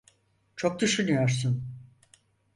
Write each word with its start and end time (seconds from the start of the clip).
Çok 0.55 0.79
düşünüyorsun. 0.79 1.63